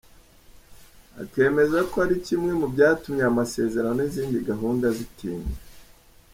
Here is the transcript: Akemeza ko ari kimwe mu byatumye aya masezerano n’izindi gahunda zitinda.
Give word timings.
Akemeza 1.21 1.79
ko 1.89 1.95
ari 2.05 2.15
kimwe 2.25 2.51
mu 2.59 2.67
byatumye 2.73 3.21
aya 3.23 3.37
masezerano 3.39 3.95
n’izindi 3.97 4.37
gahunda 4.49 4.85
zitinda. 4.97 5.55